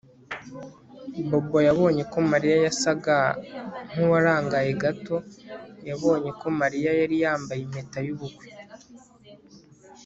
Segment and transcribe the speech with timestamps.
[1.29, 3.15] Bobo yabonye ko Mariya yasaga
[3.91, 5.17] nkuwarangaye gato
[5.89, 8.45] yabonye ko Mariya yari yambaye impeta yubukwe